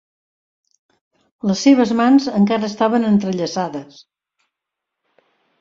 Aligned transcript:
Les 1.49 1.61
seves 1.67 1.93
mans 2.01 2.27
encara 2.39 2.71
estaven 2.71 3.07
entrellaçades. 3.13 4.03